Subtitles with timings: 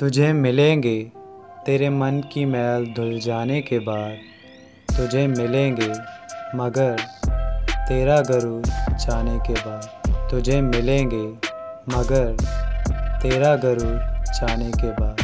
[0.00, 1.12] तुझे मिलेंगे,
[1.66, 5.88] तेरे मन की मैल धुल जाने के बाद। तुझे मिलेंगे,
[6.54, 6.96] मगर
[7.78, 8.62] तेरा गरूर
[8.96, 11.24] जाने के बाद। तुझे मिलेंगे,
[11.88, 12.36] मगर
[13.22, 13.96] तेरा गरूर
[14.32, 15.16] जाने के बाद।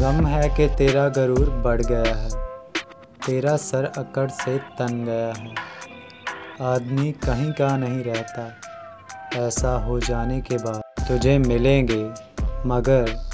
[0.00, 2.30] गम है कि तेरा गरूर बढ़ गया है,
[3.26, 5.54] तेरा सर अकड़ से तन गया है।
[6.74, 8.50] आदमी कहीं का नहीं रहता,
[9.36, 12.04] ऐसा हो जाने के बाद। तुझे मिलेंगे,
[12.66, 13.27] मगर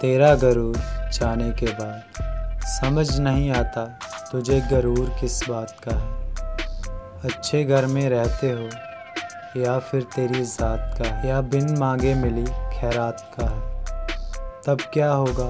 [0.00, 0.76] तेरा गरूर
[1.12, 3.84] जाने के बाद समझ नहीं आता
[4.32, 10.94] तुझे गरूर किस बात का है। अच्छे घर में रहते हो या फिर तेरी ज़ात
[10.98, 15.48] का या बिन मांगे मिली खैरात का है। तब क्या होगा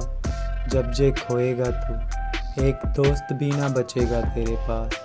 [0.68, 4.98] जब जे खोएगा तू, एक दोस्त भी ना बचेगा तेरे पास।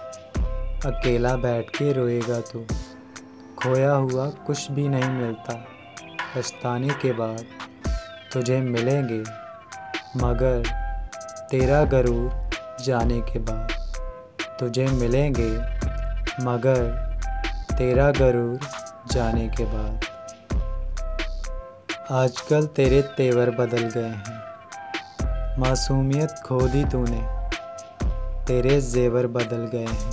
[0.86, 2.66] अकेला बैठ के रोएगा तू,
[3.58, 5.54] खोया हुआ कुछ भी नहीं मिलता।
[6.36, 7.46] पछताने के बाद
[8.36, 9.20] तुझे मिलेंगे,
[10.18, 10.64] मगर
[11.52, 12.50] तेरा गरूर
[12.86, 13.70] जाने के बाद।
[14.60, 15.50] तुझे मिलेंगे,
[16.42, 16.82] मगर
[17.72, 18.60] तेरा गरूर
[19.12, 20.06] जाने के बाद।
[22.12, 27.22] आजकल तेरे तेवर बदल गए हैं। मासूमियत खो दी तूने,
[28.46, 30.12] तेरे जेवर बदल गए हैं।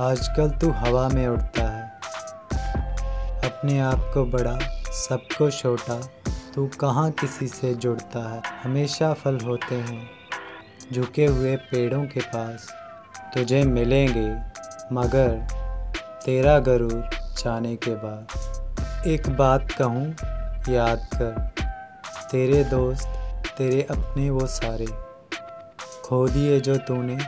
[0.00, 1.88] आजकल तू हवा में उड़ता है,
[3.50, 4.58] अपने आप को बड़ा,
[4.92, 6.00] सबको छोटा
[6.56, 8.42] तू कहाँ किसी से जुड़ता है?
[8.62, 10.10] हमेशा फल होते हैं,
[10.92, 12.68] झुके हुए पेड़ों के पास।
[13.34, 14.28] तुझे मिलेंगे,
[14.92, 15.46] मगर
[16.24, 18.28] तेरा गरूर जाने के बाद।
[19.06, 20.14] एक बात कहूँ,
[20.68, 21.50] याद कर।
[22.30, 23.08] तेरे दोस्त,
[23.58, 24.86] तेरे अपने वो सारे।
[26.04, 27.18] खो दिए जो तूने,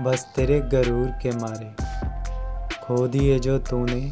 [0.00, 1.74] बस तेरे गरूर के मारे।
[2.80, 4.10] खो दिए जो तूने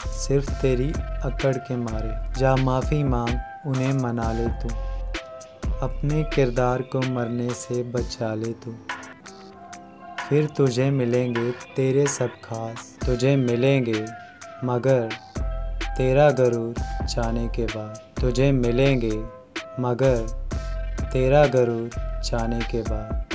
[0.00, 4.68] सिर्फ़ तेरी अकड़ के मारे। जा माफ़ी मांग, उन्हें मना ले तू।
[5.82, 8.74] अपने किरदार को मरने से बचा ले तू।
[10.28, 14.06] फिर तुझे मिलेंगे तेरे सब खास। तुझे मिलेंगे,
[14.64, 15.08] मगर
[15.96, 16.74] तेरा गरूर
[17.06, 19.24] जाने के बाद। तुझे मिलेंगे,
[19.80, 20.16] मगर
[21.12, 21.90] तेरा गरूर
[22.20, 23.25] जाने के बाद।